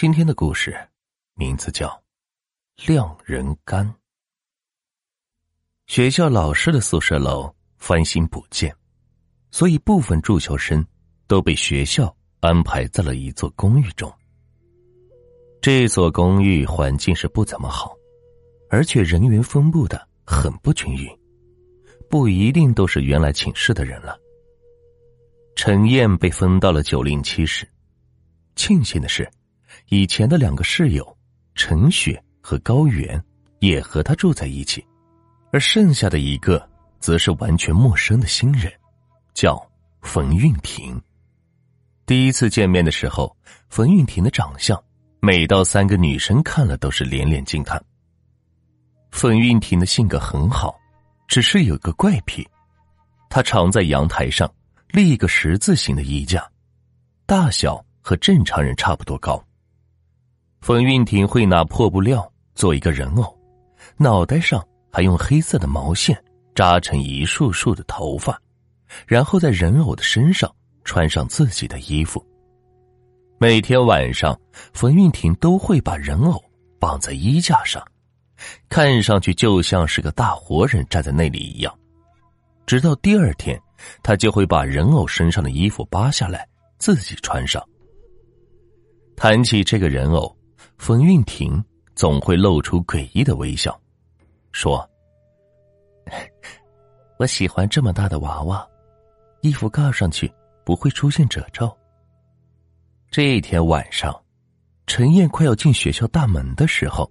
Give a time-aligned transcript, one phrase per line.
[0.00, 0.74] 今天的故事
[1.34, 1.86] 名字叫
[2.88, 3.86] 《晾人干》。
[5.88, 8.74] 学校老师的宿舍楼翻新补建，
[9.50, 10.82] 所以部分住校生
[11.26, 14.10] 都被学校安排在了一座公寓中。
[15.60, 17.94] 这所公寓环境是不怎么好，
[18.70, 21.06] 而且人员分布的很不均匀，
[22.08, 24.18] 不一定都是原来寝室的人了。
[25.56, 27.68] 陈燕被分到了九零七室，
[28.56, 29.30] 庆幸的是，
[29.88, 31.16] 以前的两个室友
[31.54, 33.22] 陈雪和高原
[33.58, 34.84] 也和他住在一起，
[35.52, 38.72] 而剩下的一个则是完全陌生的新人，
[39.34, 39.60] 叫
[40.00, 41.00] 冯运婷。
[42.06, 43.36] 第一次见面的时候，
[43.68, 44.82] 冯运婷的长相，
[45.20, 47.82] 每到三个女生看了都是连连惊叹。
[49.10, 50.78] 冯运婷的性格很好，
[51.28, 52.48] 只是有个怪癖，
[53.28, 54.50] 她常在阳台上。
[54.92, 56.44] 立一个十字形的衣架，
[57.24, 59.40] 大小和正常人差不多高。
[60.60, 63.38] 冯运婷会拿破布料做一个人偶，
[63.96, 66.22] 脑袋上还用黑色的毛线
[66.54, 68.40] 扎成一束束的头发，
[69.06, 70.50] 然后在人偶的身上
[70.84, 72.24] 穿上自己的衣服。
[73.38, 74.38] 每天晚上，
[74.72, 76.42] 冯运婷都会把人偶
[76.78, 77.82] 绑在衣架上，
[78.68, 81.74] 看上去就像是个大活人站在那里一样。
[82.66, 83.60] 直到第二天。
[84.02, 87.66] 他就会把人偶身上的衣服扒下来，自己穿上。
[89.16, 90.36] 谈起这个人偶，
[90.80, 91.62] 冯运婷
[91.94, 93.78] 总会露出诡异的微笑，
[94.50, 94.88] 说
[97.20, 98.66] ：“我喜欢这么大的娃娃，
[99.42, 100.32] 衣服盖上去
[100.64, 101.70] 不会出现褶皱。”
[103.12, 104.10] 这一天晚上，
[104.86, 107.08] 陈燕快要进学校大门的时候，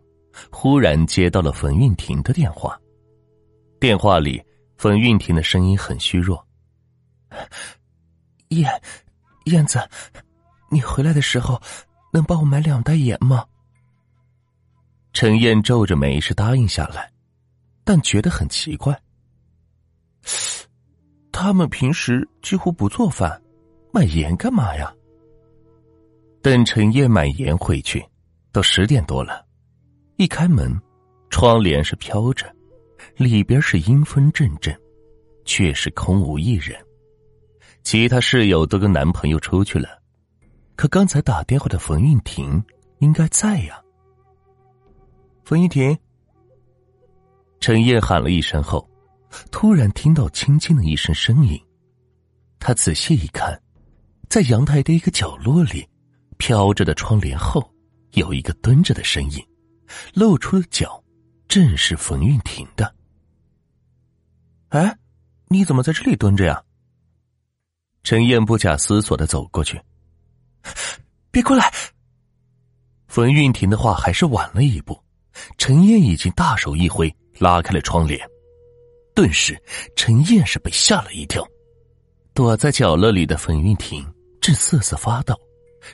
[0.51, 2.75] 忽然接到了冯运婷的电话。
[3.79, 4.43] 电话里，
[4.77, 6.43] 冯运婷的声音很虚弱。
[8.47, 8.67] 燕，
[9.45, 9.79] 燕子，
[10.71, 11.61] 你回来的时候
[12.11, 13.45] 能帮我买两袋盐吗？
[15.11, 17.11] 陈燕皱着眉是答应下来，
[17.83, 18.97] 但觉得很奇怪。
[21.31, 23.41] 他们平时几乎不做饭，
[23.91, 24.93] 买盐干嘛呀？
[26.41, 28.05] 等陈燕买盐回去，
[28.51, 29.45] 都十点多了。
[30.17, 30.79] 一开门，
[31.29, 32.45] 窗帘是飘着，
[33.15, 34.77] 里边是阴风阵阵，
[35.43, 36.77] 却是空无一人。
[37.83, 40.01] 其他室友都跟男朋友出去了，
[40.75, 42.63] 可刚才打电话的冯韵婷
[42.99, 43.81] 应该在呀。
[45.49, 45.97] 冯运婷，
[47.59, 48.87] 陈燕喊了一声后，
[49.49, 51.59] 突然听到轻轻的一声声音。
[52.59, 53.59] 他仔细一看，
[54.29, 55.89] 在阳台的一个角落里，
[56.37, 57.67] 飘着的窗帘后
[58.11, 59.43] 有一个蹲着的身影，
[60.13, 61.03] 露出的脚
[61.47, 62.93] 正是冯运婷的。
[64.67, 64.95] 哎，
[65.47, 66.63] 你怎么在这里蹲着呀？
[68.03, 69.81] 陈燕不假思索的走过去，
[71.31, 71.73] 别过来！
[73.07, 75.03] 冯运婷的话还是晚了一步，
[75.57, 78.19] 陈燕已经大手一挥，拉开了窗帘。
[79.13, 79.61] 顿时，
[79.95, 81.45] 陈燕是被吓了一跳。
[82.33, 84.05] 躲在角落里的冯云婷
[84.39, 85.35] 正瑟瑟发抖，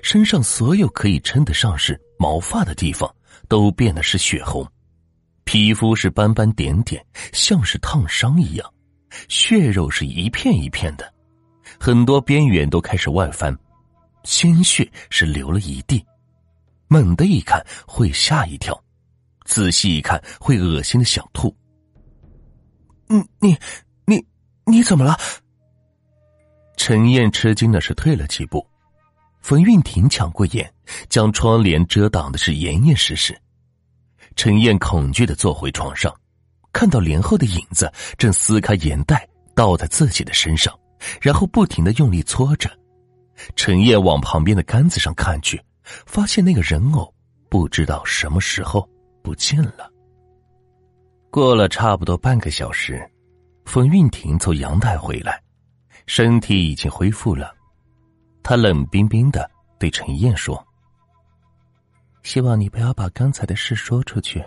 [0.01, 3.11] 身上所有可以称得上是毛发的地方
[3.47, 4.63] 都变得是血红，
[5.43, 8.73] 皮肤是斑斑点点，像是烫伤一样，
[9.27, 11.11] 血肉是一片一片的。
[11.79, 13.57] 很多边缘都开始外翻，
[14.23, 16.05] 鲜血是流了一地。
[16.87, 18.79] 猛的一看会吓一跳，
[19.45, 21.55] 仔细一看会恶心的想吐。
[23.07, 23.57] 嗯，你
[24.05, 24.23] 你
[24.65, 25.17] 你怎么了？
[26.75, 28.67] 陈燕吃惊的是退了几步，
[29.41, 30.71] 冯运婷抢过眼，
[31.07, 33.39] 将窗帘遮挡的是严严实实。
[34.35, 36.13] 陈燕恐惧的坐回床上，
[36.73, 39.25] 看到帘后的影子正撕开盐袋
[39.55, 40.77] 倒在自己的身上。
[41.21, 42.69] 然后不停的用力搓着，
[43.55, 47.13] 陈燕往旁边的杆子上看去，发现那个人偶
[47.47, 48.89] 不知道什么时候
[49.25, 49.91] 不见了。
[51.31, 53.03] 过了差不多半个小时，
[53.65, 55.41] 冯运婷从阳台回来，
[56.05, 57.51] 身体已经恢复了。
[58.43, 59.49] 她冷冰冰的
[59.79, 60.63] 对陈燕说
[62.21, 64.45] ：“希望你不要把刚才的事说出去。”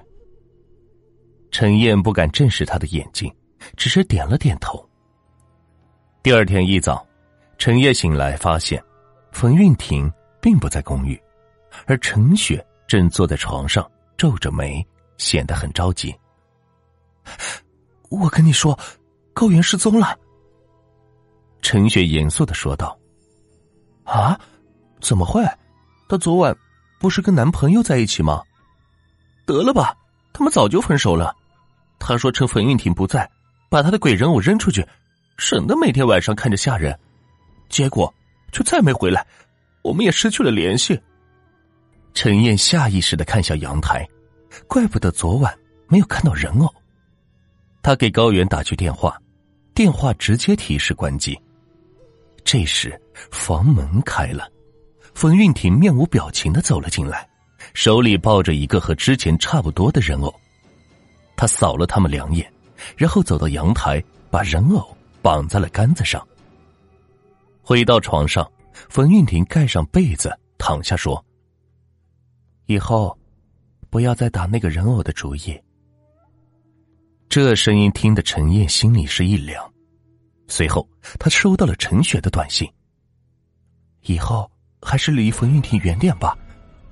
[1.50, 3.34] 陈燕不敢正视他的眼睛，
[3.76, 4.88] 只是点了点头。
[6.22, 7.04] 第二天一早，
[7.58, 8.80] 陈烨醒来发现，
[9.32, 10.10] 冯运婷
[10.40, 11.20] 并不在公寓，
[11.86, 13.84] 而陈雪正坐在床上
[14.18, 14.86] 皱着眉，
[15.16, 16.14] 显得很着急。
[18.10, 18.78] 我跟你说，
[19.32, 20.18] 高原失踪了。
[21.62, 22.98] 陈雪严肃的说道
[24.04, 24.38] ：“啊，
[25.00, 25.42] 怎么会？
[26.08, 26.54] 她昨晚
[26.98, 28.42] 不是跟男朋友在一起吗？
[29.46, 29.96] 得了吧，
[30.32, 31.34] 他们早就分手了。
[31.98, 33.30] 他说趁冯运婷不在，
[33.70, 34.86] 把他的鬼人偶扔出去。”
[35.38, 36.98] 省得每天晚上看着吓人，
[37.68, 38.12] 结果
[38.50, 39.24] 却再没回来，
[39.82, 41.00] 我们也失去了联系。
[42.20, 44.04] 陈燕下意识的看向阳台，
[44.66, 45.56] 怪不得昨晚
[45.86, 46.74] 没有看到人偶。
[47.80, 49.16] 他给高原打去电话，
[49.72, 51.40] 电话直接提示关机。
[52.42, 53.00] 这时
[53.30, 54.50] 房门开了，
[55.14, 57.24] 冯运婷面无表情的走了进来，
[57.72, 60.34] 手里抱着一个和之前差不多的人偶。
[61.36, 62.52] 他扫了他们两眼，
[62.96, 64.84] 然后走到阳台，把人偶
[65.22, 66.20] 绑在了杆子上。
[67.62, 68.50] 回到床上，
[68.88, 71.24] 冯运婷盖上被子，躺下说
[72.68, 73.18] ：“以后
[73.88, 75.58] 不要再打那个人偶的主意。”
[77.26, 79.72] 这声音听得陈燕心里是一凉。
[80.48, 80.86] 随后，
[81.18, 82.70] 他收到了陈雪的短信
[84.04, 84.50] ：“以后
[84.82, 86.36] 还是离冯运婷远点吧，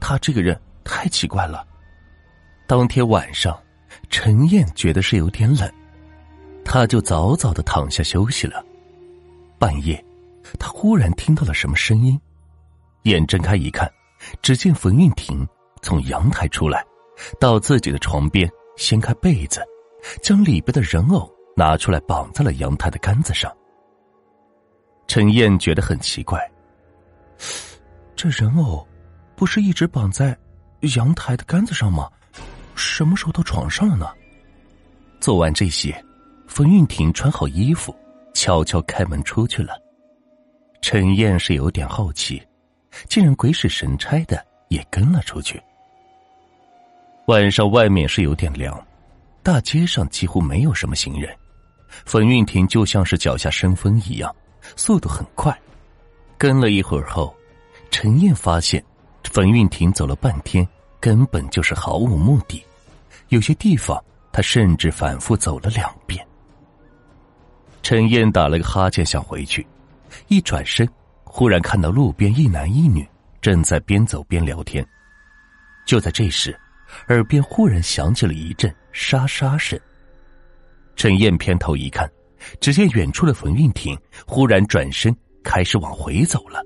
[0.00, 1.66] 他这个人太奇怪了。”
[2.66, 3.62] 当天晚上，
[4.08, 5.70] 陈燕觉得是有点冷，
[6.64, 8.64] 他就早早的躺下休息了。
[9.58, 10.02] 半夜。
[10.60, 12.16] 他忽然听到了什么声音，
[13.02, 13.92] 眼睁开一看，
[14.40, 15.44] 只见冯运婷
[15.86, 16.84] 从阳台出来，
[17.38, 19.64] 到自己的床边，掀开被子，
[20.20, 23.56] 将里边的人偶拿出来绑在了阳台的杆子上。
[25.06, 26.40] 陈燕觉得很奇怪，
[28.16, 28.84] 这人偶
[29.36, 30.36] 不是一直绑在
[30.96, 32.10] 阳台的杆子上吗？
[32.74, 34.08] 什么时候到床上了呢？
[35.20, 36.04] 做完这些，
[36.48, 37.94] 冯运婷穿好衣服，
[38.34, 39.80] 悄悄开门出去了。
[40.82, 42.42] 陈燕是有点好奇，
[43.08, 45.62] 竟然鬼使神差的也跟了出去。
[47.26, 48.86] 晚上外面是有点凉，
[49.42, 51.34] 大街上几乎没有什么行人。
[52.04, 54.34] 冯运亭就像是脚下生风一样，
[54.76, 55.56] 速度很快。
[56.38, 57.34] 跟了一会儿后，
[57.90, 58.82] 陈燕发现
[59.24, 60.66] 冯运亭走了半天，
[61.00, 62.64] 根本就是毫无目的。
[63.28, 64.00] 有些地方，
[64.30, 66.24] 他甚至反复走了两遍。
[67.82, 69.66] 陈燕打了个哈欠，想回去。
[70.28, 70.88] 一转身，
[71.24, 73.04] 忽然看到路边一男一女
[73.40, 74.86] 正在边走边聊天。
[75.86, 76.56] 就在这时，
[77.08, 79.78] 耳边忽然响起了一阵沙沙声。
[80.94, 82.10] 陈燕偏头一看，
[82.60, 86.60] 只见远处的冯运婷忽然转身开始往回走了，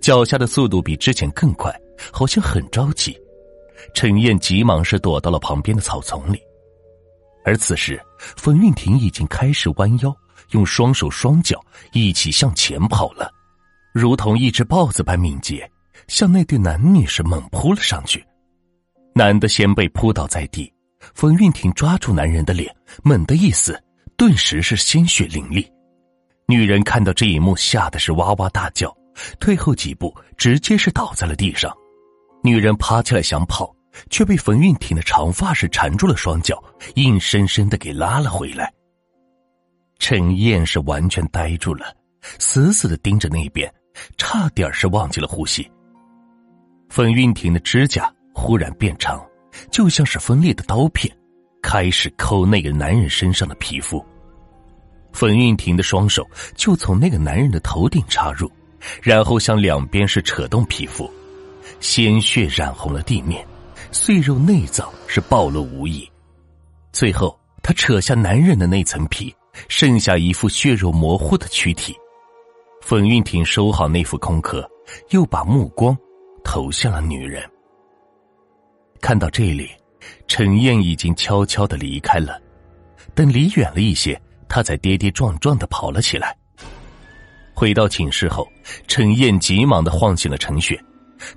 [0.00, 1.74] 脚下的速度比之前更快，
[2.12, 3.18] 好像很着急。
[3.94, 6.40] 陈燕急忙是躲到了旁边的草丛里，
[7.44, 10.14] 而此时冯运婷已经开始弯腰。
[10.52, 13.30] 用双手双脚一起向前跑了，
[13.94, 15.70] 如同一只豹子般敏捷，
[16.08, 18.24] 向那对男女是猛扑了上去。
[19.14, 20.72] 男的先被扑倒在地，
[21.14, 23.80] 冯运婷抓住男人的脸，猛地一撕，
[24.16, 25.66] 顿时是鲜血淋漓。
[26.46, 28.94] 女人看到这一幕，吓得是哇哇大叫，
[29.38, 31.72] 退后几步，直接是倒在了地上。
[32.42, 33.74] 女人爬起来想跑，
[34.08, 36.62] 却被冯运婷的长发是缠住了双脚，
[36.94, 38.72] 硬生生的给拉了回来。
[39.98, 41.94] 陈燕是完全呆住了，
[42.38, 43.72] 死死的盯着那边，
[44.16, 45.70] 差点是忘记了呼吸。
[46.88, 49.24] 冯运婷的指甲忽然变长，
[49.70, 51.14] 就像是锋利的刀片，
[51.62, 54.04] 开始抠那个男人身上的皮肤。
[55.12, 58.50] 冯运婷的双手就从那个男人的头顶插入，
[59.02, 61.10] 然后向两边是扯动皮肤，
[61.80, 63.46] 鲜血染红了地面，
[63.90, 66.08] 碎肉内脏是暴露无遗。
[66.92, 69.34] 最后，他扯下男人的那层皮。
[69.68, 71.94] 剩下一副血肉模糊的躯体，
[72.80, 74.66] 冯运婷收好那副空壳，
[75.10, 75.94] 又把目光
[76.44, 77.42] 投向了女人。
[79.00, 79.70] 看到这里，
[80.28, 82.40] 陈燕已经悄悄的离开了。
[83.14, 86.36] 等离远了一些，她才跌跌撞撞的跑了起来。
[87.54, 88.46] 回到寝室后，
[88.86, 90.82] 陈燕急忙的晃醒了陈雪，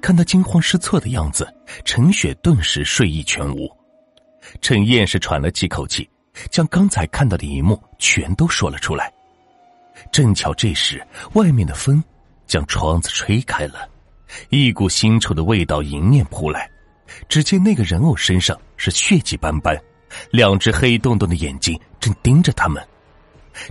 [0.01, 1.47] 看她惊慌失措的样子，
[1.83, 3.69] 陈雪顿时睡意全无。
[4.61, 6.09] 陈燕是喘了几口气。
[6.49, 9.13] 将刚才看到的一幕全都说了出来。
[10.11, 10.99] 正巧这时，
[11.33, 12.03] 外面的风
[12.47, 13.87] 将窗子吹开了，
[14.49, 16.67] 一股腥臭的味道迎面扑来。
[17.27, 19.79] 只见那个人偶身上是血迹斑斑，
[20.31, 22.81] 两只黑洞洞的眼睛正盯着他们。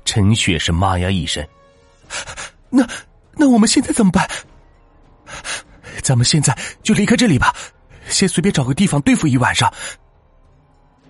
[0.05, 1.47] 陈雪是妈呀一声
[2.71, 2.87] ：“那
[3.33, 4.29] 那我们现在怎么办？
[6.03, 7.55] 咱们现在就离开这里吧，
[8.09, 9.73] 先随便找个地方对付一晚上。”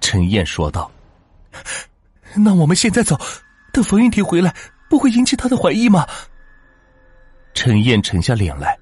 [0.01, 0.91] 陈燕说道。
[2.35, 3.21] 那我们现在走，
[3.73, 4.55] 等冯云婷回来，
[4.89, 6.07] 不会引起他的怀疑吗？
[7.53, 8.79] 陈燕沉下脸来，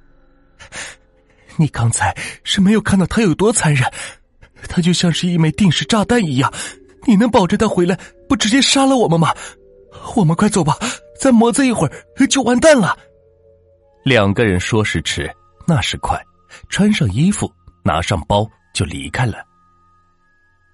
[1.61, 3.87] 你刚才是没有看到他有多残忍，
[4.69, 6.53] 他就像是一枚定时炸弹一样，
[7.07, 7.99] 你能保证他回来
[8.29, 9.35] 不直接杀了我们吗？
[10.17, 10.77] 我们快走吧，
[11.21, 12.99] 再磨蹭一会儿就完蛋了。
[14.03, 15.31] 两个人说时迟，
[15.67, 16.19] 那时快，
[16.71, 17.53] 穿上衣服，
[17.85, 19.45] 拿上包就离开了。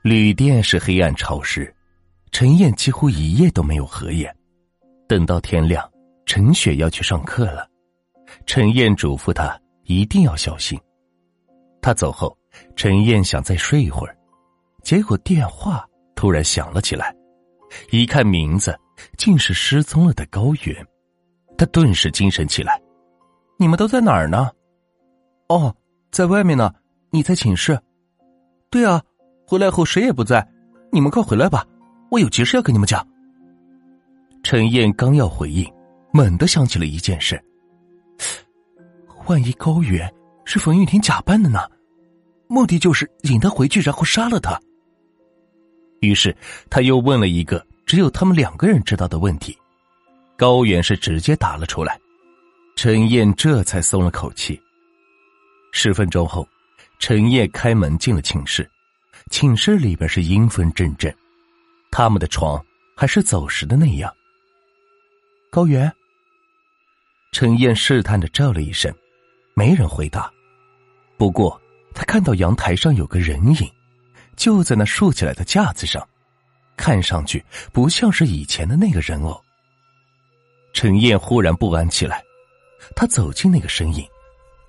[0.02, 1.72] 旅店是黑暗潮湿。
[2.32, 4.34] 陈燕几乎一夜都没有合眼，
[5.08, 5.88] 等到天亮，
[6.26, 7.66] 陈雪要去上课了。
[8.44, 10.78] 陈燕嘱咐他一定要小心。
[11.80, 12.36] 他走后，
[12.74, 14.16] 陈燕想再睡一会儿，
[14.82, 17.14] 结果电话突然响了起来，
[17.90, 18.78] 一看名字，
[19.16, 20.86] 竟是失踪了的高原，
[21.56, 22.80] 他顿时精神起来
[23.58, 24.50] ：“你们都在哪儿呢
[25.48, 25.74] ？”“哦，
[26.10, 26.72] 在外面呢。
[27.10, 27.80] 你在寝室
[28.68, 29.00] ？”“对啊，
[29.46, 30.46] 回来后谁也不在。
[30.92, 31.64] 你们快回来吧，
[32.10, 33.06] 我有急事要跟你们讲。”
[34.42, 35.72] 陈燕刚要回应，
[36.12, 37.42] 猛地想起了一件事：
[39.26, 40.12] 万一高原
[40.44, 41.60] 是冯玉婷假扮的呢？
[42.48, 44.60] 目的就是引他回去，然后杀了他。
[46.00, 46.34] 于是
[46.70, 49.56] 他又问了一个只有他们两个人知道的问题，
[50.36, 51.98] 高远是直接答了出来。
[52.76, 54.60] 陈燕这才松了口气。
[55.72, 56.46] 十分钟后，
[56.98, 58.68] 陈燕开门进了寝室，
[59.30, 61.12] 寝室里边是阴风阵阵，
[61.90, 62.64] 他们的床
[62.96, 64.12] 还是走时的那样。
[65.50, 65.90] 高原，
[67.32, 68.94] 陈燕试探的叫了一声，
[69.56, 70.30] 没人回答。
[71.16, 71.60] 不过。
[71.98, 73.72] 他看到阳台上有个人影，
[74.36, 76.06] 就在那竖起来的架子上，
[76.76, 79.42] 看上去不像是以前的那个人偶。
[80.74, 82.22] 陈燕忽然不安起来，
[82.94, 84.06] 他走进那个身影，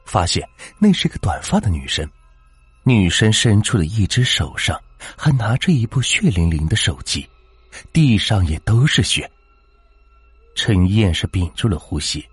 [0.06, 0.48] 发现
[0.80, 2.10] 那是个短发的女生，
[2.84, 4.82] 女生伸出的一只手上
[5.18, 7.28] 还拿着一部血淋淋的手机，
[7.92, 9.30] 地上也都是血。
[10.56, 12.26] 陈燕是屏住了呼吸，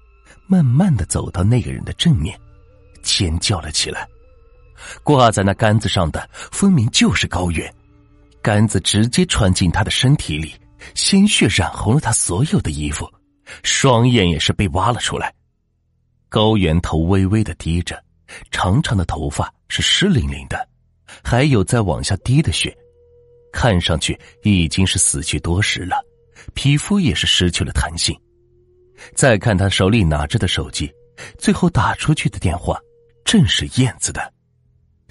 [0.46, 2.40] 慢慢的走到那个人的正面，
[3.04, 4.08] 尖叫了起来。
[5.04, 7.72] 挂在那杆子上的分明就是高原，
[8.42, 10.52] 杆子直接穿进他的身体里，
[10.94, 13.08] 鲜血染红了他所有的衣服，
[13.62, 15.32] 双眼也是被挖了出来。
[16.28, 18.02] 高原头微微的低着，
[18.50, 20.68] 长长的头发是湿淋淋的，
[21.22, 22.76] 还有在往下滴的血，
[23.52, 26.04] 看上去已经是死去多时了，
[26.52, 28.14] 皮肤也是失去了弹性。
[29.14, 30.92] 再看他手里拿着的手机，
[31.38, 32.78] 最后打出去的电话
[33.24, 34.32] 正是燕子的。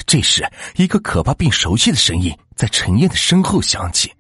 [0.05, 4.11] 这时，一个可怕并熟悉的声音在陈燕的身后响起。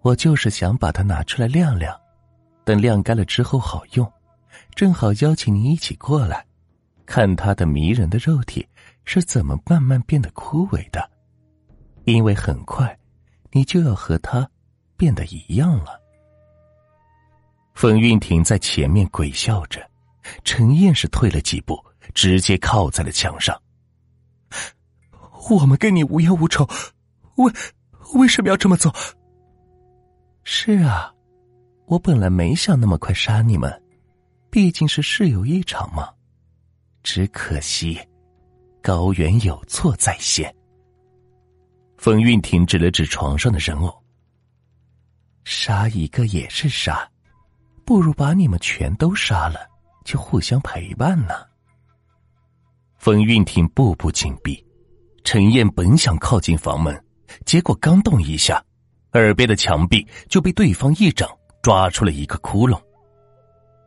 [0.00, 1.96] 我就是想把它拿出来晾晾，
[2.64, 4.10] 等晾干了之后好用，
[4.74, 6.44] 正好邀请你一起过来，
[7.06, 8.66] 看它的迷人的肉体
[9.04, 11.08] 是怎么慢慢变得枯萎的。
[12.04, 12.98] 因为很快，
[13.52, 14.48] 你就要和它
[14.96, 16.00] 变得一样了。
[17.74, 19.88] 冯运婷在前面鬼笑着，
[20.42, 21.80] 陈燕是退了几步，
[22.14, 23.60] 直接靠在了墙上。
[25.50, 26.68] 我们跟你无冤无仇，
[27.36, 27.52] 为
[28.14, 28.94] 为什么要这么做？
[30.44, 31.12] 是啊，
[31.86, 33.82] 我本来没想那么快杀你们，
[34.50, 36.08] 毕竟是事有一场嘛。
[37.02, 38.00] 只可惜，
[38.80, 40.54] 高原有错在先。
[41.96, 44.02] 冯运婷指了指床上的人偶，
[45.44, 47.08] 杀一个也是杀，
[47.84, 49.68] 不如把你们全都杀了，
[50.04, 51.34] 就互相陪伴呢。
[53.02, 54.64] 冯运婷步步紧逼。
[55.24, 56.96] 陈燕本想靠近房门，
[57.44, 58.64] 结果刚动一下，
[59.14, 61.28] 耳边的墙壁就被对方一掌
[61.64, 62.80] 抓出了一个窟窿。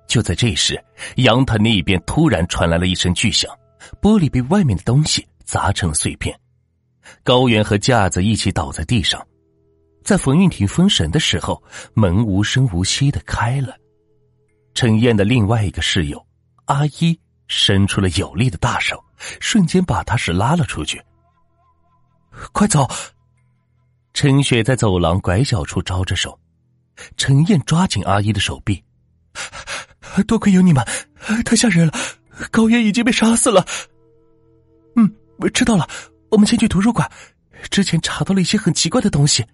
[0.05, 0.77] 就在这时，
[1.15, 3.49] 阳台那边突然传来了一声巨响，
[4.01, 6.37] 玻璃被外面的东西砸成了碎片，
[7.23, 9.25] 高原和架子一起倒在地上。
[10.03, 13.77] 在冯运婷分神的时候，门无声无息的开了。
[14.73, 16.21] 陈燕的另外一个室友
[16.65, 19.03] 阿一伸出了有力的大手，
[19.39, 21.01] 瞬间把他是拉了出去。
[22.51, 22.89] 快走！
[24.13, 26.39] 陈雪在走廊拐角处招着手，
[27.17, 28.83] 陈燕抓紧阿姨的手臂。
[30.27, 30.85] 多亏有你们，
[31.43, 31.93] 太吓人了！
[32.51, 33.65] 高原已经被杀死了。
[34.95, 35.13] 嗯，
[35.53, 35.87] 知道了，
[36.29, 37.09] 我们先去图书馆。
[37.69, 39.45] 之前查到了一些很奇怪的东西。